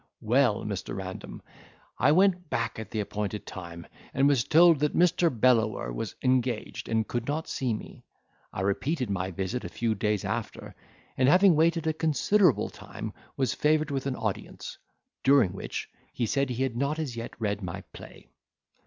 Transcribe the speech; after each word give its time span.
"Well, 0.21 0.63
Mr. 0.65 0.95
Random, 0.97 1.43
I 1.99 2.11
went 2.11 2.49
back 2.49 2.79
at 2.79 2.89
the 2.89 3.01
appointed 3.01 3.45
time, 3.45 3.85
and 4.15 4.27
was 4.27 4.43
told 4.43 4.79
that 4.79 4.95
Mr. 4.97 5.29
Bellower 5.29 5.93
was 5.93 6.15
engaged, 6.23 6.89
and 6.89 7.07
could 7.07 7.27
not 7.27 7.47
see 7.47 7.71
me, 7.71 8.03
I 8.51 8.61
repeated 8.61 9.11
my 9.11 9.29
visit 9.29 9.63
a 9.63 9.69
few 9.69 9.93
days 9.93 10.25
after, 10.25 10.73
and 11.17 11.29
having 11.29 11.55
waited 11.55 11.85
a 11.85 11.93
considerable 11.93 12.71
time 12.71 13.13
was 13.37 13.53
favoured 13.53 13.91
with 13.91 14.07
an 14.07 14.15
audience, 14.15 14.79
during 15.23 15.53
which, 15.53 15.87
he 16.11 16.25
said, 16.25 16.49
he 16.49 16.63
had 16.63 16.75
not 16.75 16.97
as 16.97 17.15
yet 17.15 17.39
read 17.39 17.61
my 17.61 17.81
play. 17.93 18.27